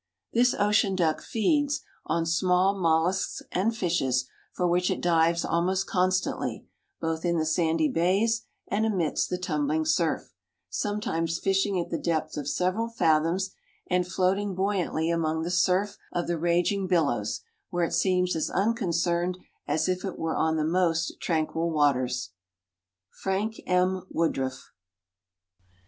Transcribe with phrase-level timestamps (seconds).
[0.33, 6.65] This ocean duck feeds "on small mollusks and fishes, for which it dives almost constantly,
[6.99, 10.33] both in the sandy bays and amidst the tumbling surf,
[10.71, 13.53] sometimes fishing at the depth of several fathoms
[13.91, 19.37] and floating buoyantly among the surf of the raging billows, where it seems as unconcerned
[19.67, 22.31] as if it were on the most tranquil waters."
[23.11, 24.01] Frank M.
[24.09, 24.71] Woodruff.